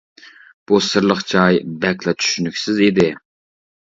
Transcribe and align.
بۇ 0.69 0.77
سىرلىق 0.85 1.19
جاي 1.33 1.59
بەكلا 1.83 2.13
چۈشىنىكسىز 2.23 2.81
ئىدى. 2.87 3.09